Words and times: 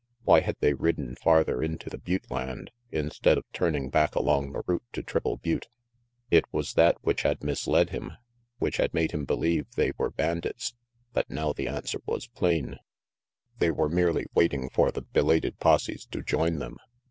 Why 0.23 0.39
had 0.39 0.55
they 0.61 0.73
ridden 0.73 1.13
farther 1.13 1.61
into 1.61 1.87
the 1.87 1.99
butte 1.99 2.31
land, 2.31 2.71
instead 2.91 3.37
of 3.37 3.45
turning 3.53 3.91
back 3.91 4.15
along 4.15 4.51
the 4.51 4.63
route 4.65 4.81
to 4.93 5.03
Triple 5.03 5.37
Butte? 5.37 5.67
It 6.31 6.45
was 6.51 6.73
that 6.73 6.97
which 7.03 7.21
had 7.21 7.37
RANGY 7.43 7.51
PETE 7.51 7.57
333 7.65 7.99
misled 8.01 8.01
him, 8.01 8.17
which 8.57 8.77
had 8.77 8.93
made 8.95 9.11
him 9.11 9.25
believe 9.25 9.67
they 9.75 9.91
were 9.99 10.09
bandits; 10.09 10.73
but 11.13 11.29
now 11.29 11.53
the 11.53 11.67
answer 11.67 11.99
was 12.07 12.25
plain. 12.25 12.77
They 13.59 13.69
were 13.69 13.89
merely 13.89 14.25
waiting 14.33 14.71
for 14.71 14.89
the 14.91 15.03
belated 15.03 15.59
posses 15.59 16.07
to 16.07 16.23
join 16.23 16.57
them. 16.57 16.77